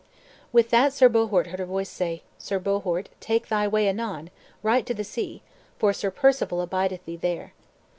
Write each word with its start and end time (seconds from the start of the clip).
With 0.51 0.71
that 0.71 0.93
Sir 0.93 1.09
Bohort 1.09 1.45
heard 1.45 1.59
a 1.59 1.65
voice 1.67 1.87
say, 1.87 2.23
"Sir 2.39 2.57
Bohort, 2.59 3.09
take 3.19 3.49
thy 3.49 3.67
way 3.67 3.87
anon, 3.87 4.31
right 4.63 4.83
to 4.87 4.95
the 4.95 5.03
sea, 5.03 5.43
for 5.77 5.93
Sir 5.93 6.09
Perceval 6.09 6.59
abideth 6.59 7.05
thee 7.05 7.17
there." 7.17 7.53